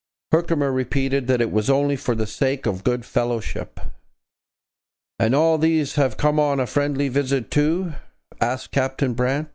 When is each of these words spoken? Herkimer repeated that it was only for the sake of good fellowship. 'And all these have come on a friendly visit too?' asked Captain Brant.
Herkimer 0.31 0.71
repeated 0.71 1.27
that 1.27 1.41
it 1.41 1.51
was 1.51 1.69
only 1.69 1.95
for 1.95 2.15
the 2.15 2.25
sake 2.25 2.65
of 2.65 2.83
good 2.83 3.05
fellowship. 3.05 3.79
'And 5.19 5.35
all 5.35 5.59
these 5.59 5.93
have 5.93 6.17
come 6.17 6.39
on 6.39 6.59
a 6.59 6.65
friendly 6.65 7.07
visit 7.07 7.51
too?' 7.51 7.93
asked 8.41 8.71
Captain 8.71 9.13
Brant. 9.13 9.49